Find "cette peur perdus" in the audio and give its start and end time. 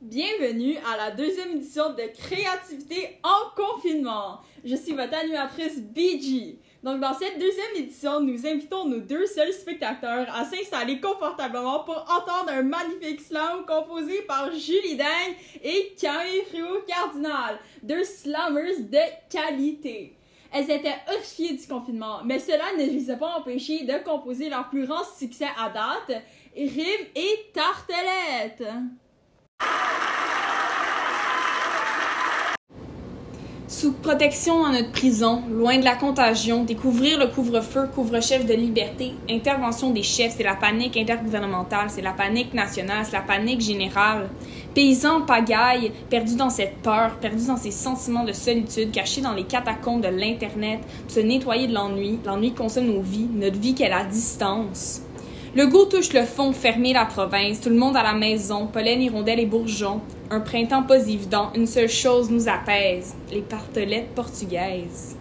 46.50-47.46